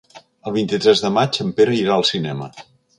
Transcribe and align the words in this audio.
El 0.49 0.55
vint-i-tres 0.55 1.05
de 1.05 1.13
maig 1.19 1.39
en 1.47 1.55
Pere 1.61 1.79
irà 1.85 1.97
al 2.01 2.11
cinema. 2.15 2.55